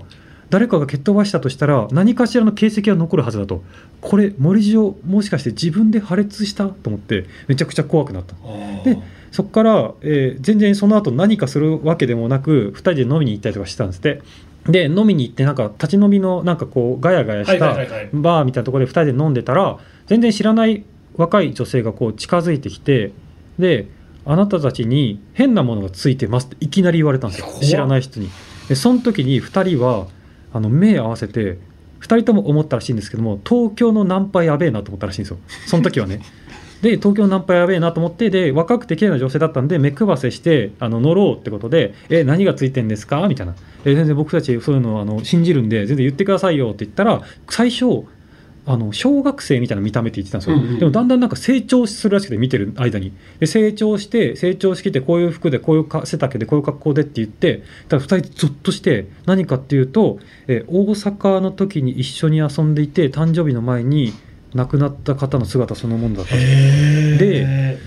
[0.51, 3.63] 誰かが蹴っ飛ばしたとしたら何かしらの形跡が残るはずだと。
[4.01, 8.35] これ森塩もしかして自分で破裂したと思ってめちゃくちゃ怖くなった。
[8.85, 8.99] で
[9.33, 14.23] そこから、えー全然その後何かするわけでもなく2人で飲みに行ったりとかしてたんですって。
[14.69, 17.75] で飲みに行ってなんか立ち飲みのなんかこうガヤガヤした
[18.13, 20.85] バーみたいなところで2人で飲んでたら全然知らない
[21.17, 23.13] 若い女性がこう近づいてきて
[23.59, 23.89] で
[24.25, 27.47] あなたたちに変なものがついてますっていきなり言われたんですよ。
[27.63, 28.29] 知らない人に。
[28.69, 30.09] でその時に2人は
[30.57, 31.59] あの目合わせて
[32.01, 35.39] 2人とも思ったらしいんですけども東京のナンパやべえなと思ったらしいんですよ。
[35.67, 36.21] その時はね。
[36.83, 43.55] で東京ナンパやべえなと思ってで若くて綺麗な女性だったんで目配せしてあの乗ろうってことで「え何がついてんですか?」みたいな
[43.87, 48.05] 「え全然僕たちそういうのあの信じるんで全然言ってくださいよ」って言ったら最初
[48.69, 50.79] あの小学生みたいな見た目って言ってたんですよ、うんうん。
[50.79, 64.13] でもだんだんなんか成長するらしくて見てる間にで成長して成長してきてこういう服でこういうか背丈でこういう格好でって言ってだから2人ゾッとして何かっていうと、え大阪の時に一緒に遊んでいて誕生日の前に
[64.55, 67.31] 亡くなった方の姿そのものだったんですよ。
[67.31, 67.79] で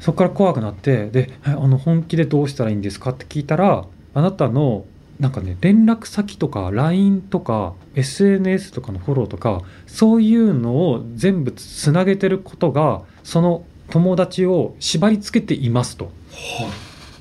[0.00, 4.84] そこから怖くなってでえあの本気でどうしたらいいんですかって聞いたらあなたの
[5.20, 16.12] なんかね連絡先とか LINE とか SNS とかのフォローとかそういうのを全部つなげてることがその友達を縛り付けていますと。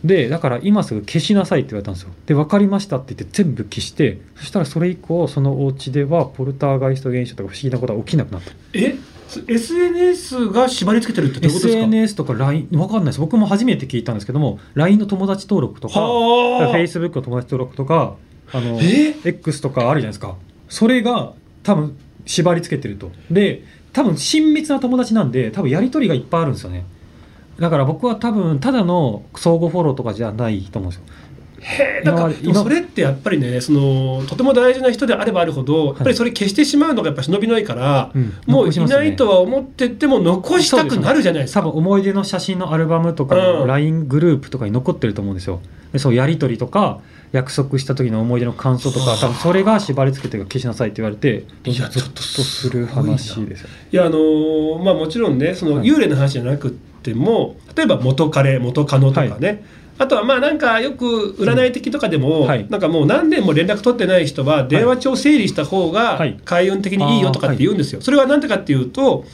[0.04, 2.12] でだから今すぐ消しなさいって言われたんですよ。
[2.28, 8.52] で分かりましたって言って全部消してそしたらそれ以降そのお家ではポルターガイスト現象とか不思議なことは起きなくなった。
[8.74, 8.96] え？
[9.48, 13.20] SNS が縛り付けてるってどういうことですか？SNS とか LINE わかんないです。
[13.20, 16.74] 僕も初めて聞いたんですけども LINE の友達登録とかはあ。
[16.74, 18.16] Facebook の友達登録とか
[18.54, 20.36] あのえ？X とかあるじゃないですか。
[20.70, 23.12] それが多分縛り付けてると。
[23.30, 23.64] で
[23.94, 26.86] 多分親密な友達なんで多分やり取りがいっぱいあるんですよね。
[27.60, 31.06] だから僕は多分ただの相互フォローとかじゃないと思うんですよ
[31.60, 38.34] へえなんか今まででもそれってやっぱりねそのとても大事な人であればあるほど、やっぱりそれ消してしまうのがやっぱ忍びないから、うん。
[38.46, 41.62] もういないとは思ってても残したくなるじゃないですか。
[41.62, 45.62] 多分思い出の写真のアルバムとか LINE グループとかに残ってると思うんですよ。
[45.92, 47.00] でそうやり取りとか
[47.32, 55.88] 約束した時の思い出の感想とか多分それが縛り付けて消しなさいって言われていやゾッとする話ですよいやあのーまあもちろんねそのはい。
[55.88, 59.64] 幽霊の話じゃなくっても、例えば元彼元カノとかね、
[60.00, 62.48] あとはまあなんかよく占い的とかでも、うん。
[62.48, 62.68] はい。
[62.70, 66.40] なんかもう何年も連絡取ってない人は電話帳整理した方がはい。
[66.46, 68.02] 開運的にいいよとかって言うんですよ。
[68.02, 69.26] それはなんでかっていうと、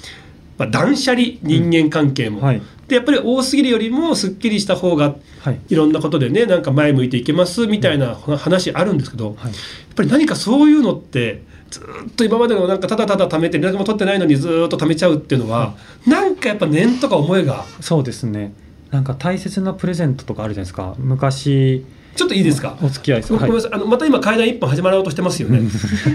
[0.57, 2.61] まあ、断捨離人間関係も、はい。
[2.87, 5.59] でやっぱり多すぎるよりもすっきりした方がはい。
[5.69, 9.35] いろんなことでねなんか前向いていけますみたいな話あるんですけど、はい。
[9.35, 9.53] やっ
[9.95, 18.53] ぱり何かそういうのってずっと今までのなんかただただ貯めて連絡も取ってないのにずっと貯めちゃうっていうのは、なんかやっぱ念とか思いがそうですね
[18.93, 20.93] なんか大切なプレゼントとかあるじゃないですか。
[20.99, 21.83] 昔
[22.15, 23.71] ちょっといいですか、お付き合いですごめんなさい。
[23.73, 25.59] あのまた今階段一本始まろうとしてますよね。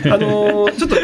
[0.04, 0.96] あのー ちょっと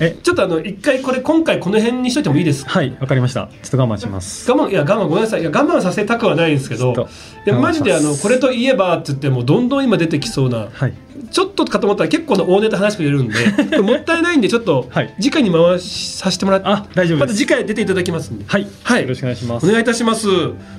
[0.00, 0.16] え？
[0.22, 2.70] ちょっとあの一回これ今回この辺にしといてもいいですか？
[2.70, 3.48] はいわかりました。
[3.62, 4.50] ちょっと我慢します。
[4.50, 5.40] 我慢いや我慢ごめんなさい。
[5.40, 7.08] いや我慢させたくはないんですけどちょっと
[7.46, 10.92] いやマジであのこれといえばって言ってもどんどん今出てきそうなはい。
[11.30, 13.34] ちょっとかと思ったら結構な大ネタ話してくれるんで
[13.80, 15.14] もったいないんでちょっとはい。
[15.20, 17.26] 次回に回しさせてもらってあ大丈夫です。
[17.26, 18.44] また次回出ていただきますんで。
[18.46, 19.02] はい、はい。
[19.02, 19.66] よろしくお願いします。
[19.66, 20.26] お願いいたします。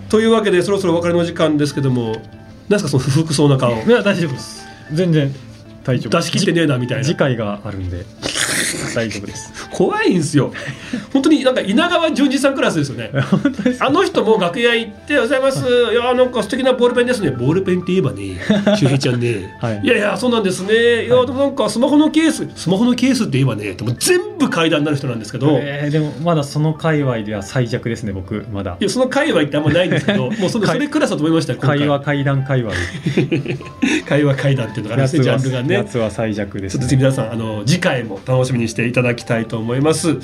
[0.10, 3.74] というわけでそろそろお別れの時間ですけども何ですかその不服そうな顔。
[3.74, 4.66] いや大丈夫です。
[4.92, 5.34] 全然
[5.84, 6.18] 大丈夫。
[6.18, 7.04] 出し切ってねえなみたいな。
[7.04, 8.06] 次回があるんで
[8.94, 9.70] 大丈夫です。
[9.72, 10.54] 怖いんですよ。
[11.14, 13.12] 本当になんか稲川淳二さんクラスですよね。
[13.80, 15.96] あの人も楽屋行って「おはようございます」い。
[15.96, 17.32] やなんか素敵なボールペンですね。
[17.32, 18.40] ボールペンって言えばね
[18.78, 19.82] 周平ちゃんね、はい。
[19.84, 21.06] いやいやそうなんですね。
[21.06, 21.10] い。
[21.10, 28.78] やでもなんかスマホのケーススマホのケースって言えばねでも全部階段になる人なんですけど、えーでもまだその界隈では最弱ですね僕まだ。
[28.80, 32.74] いやその界隈ってあんまないんですけど もうそれそれクラスだと思いました会話階段界隈
[34.08, 35.78] 会話階段っていうのがあるんですねジャンルがね。
[35.78, 40.18] 夏は最弱です、ちょっと皆さんあの次回も楽しみにしていただきたいと思います。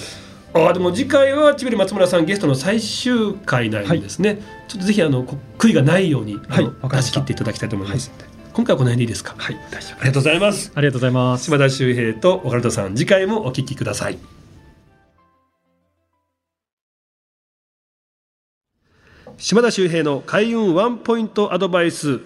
[0.54, 4.42] あーでも次回はちびり松村さんゲストの最終回なんですね。
[4.68, 9.34] ちょっとぜひあのこ悔いがないようにあの、はい出し切っていただきたいと思いますので、今回はこの辺でいいですか？
[9.38, 10.72] はい大丈夫ありがとうございます。
[10.76, 14.18] ありがとうございます島田秀平と岡田さん次回もお聞きください。
[19.38, 22.20] 島田秀平の開運ワンポイントアドバイス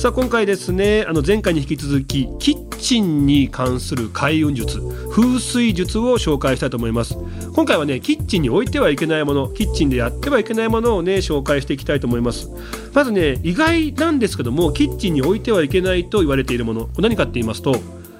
[0.00, 7.18] さあ今回ですねあの前回に引き続きキッチンに関する開運術風水術を紹介したいと思います。
[7.52, 12.48] 今回はねキッチンに置いてはいけないものキッチンでやってはいけないものをね紹介していきたいと思います。
[12.94, 17.76] まずね意外なんですけどもキッチンに置いてはいけないと言われているもの何かって言いますと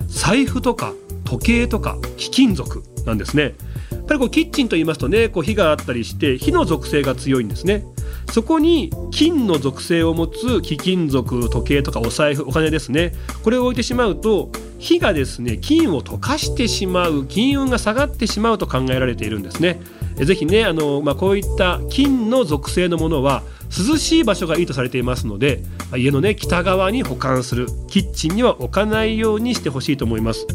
[0.07, 0.93] 財布とか
[1.25, 3.55] 時計とか貴金属なんですね。
[3.91, 7.87] やっぱりこうキッチンと言いますとねこう火があったりして火の属性が強いんですね。
[8.33, 13.13] そこに金の属性を持つ貴金属時計とかお財布お金ですね。
[13.43, 19.81] これを置いてしまうと火がですね金を溶かしてしまう金運が下がってしまうと考えられているんですね。
[20.17, 23.43] ぜひねあの、まあ、こういった金の属性のものは
[23.89, 25.63] 涼しい場所がいいとされていますので
[25.97, 27.67] 家のね北側に保管する。
[27.89, 30.47] キッチンには置かないようにしてほしいと思います。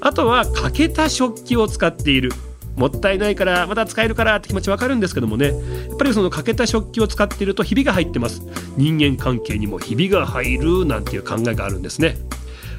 [0.00, 2.32] あとは欠けた食器を使っている。
[2.80, 5.48] もったいないからまた使えるからって気持ちわかるんですけどもね。
[5.48, 5.52] や
[5.94, 8.42] っぱりその欠けた食器を使っているとひびが入ってます。
[8.78, 12.16] 人間関係にもひびが入るなんていう考えがあるんですね。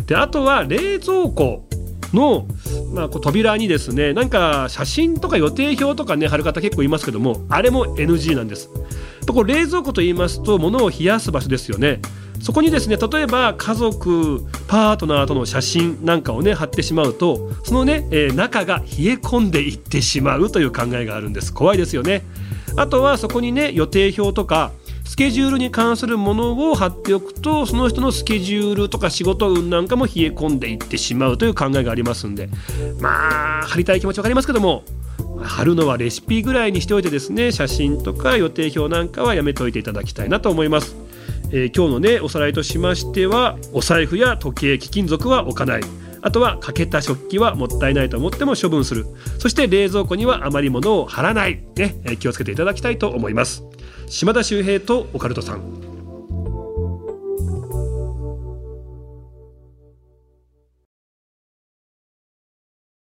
[0.08, 1.64] であとは冷蔵庫
[2.14, 2.47] の
[2.93, 8.70] まあ、こう扉にですねなんか写真とか予定表とかね貼る方結構いますけどもあれも NG なんです。
[9.28, 12.02] これ冷蔵庫と言いますと物を冷やす場所ですよね。
[12.42, 21.54] そこにですね例えば家族パートナーとの写真なんかをね貼ってしまうとそのね、えー、中が冷え込んでいってしまうという考えがあるんです。
[21.54, 22.24] 怖いですよね。
[22.78, 24.72] あとはそこにね予定表とか
[25.04, 32.50] スケジュールに関するものを貼っておくとその人のスケジュールとか仕事運なんかも冷え込んでいってしまうという考えがありますんで。
[33.00, 34.84] まあ貼りたい気持ち分かりますけども
[35.44, 40.96] 貼るのはレシピぐらいにしておいてですね写真とか予定表なんかはやめておいていただきたいなと思います。
[41.52, 45.82] えー、今日のねおさらいとしましてはお財布や時計貴金属は置かない。
[46.24, 49.08] あとは欠けた食器はもったいないと思っても処分する。
[49.39, 53.64] そして冷蔵庫にはあまり物を貼らない、ね、気をつけていただきたいと思います。
[54.08, 55.91] 島田秀平とオカルトさん。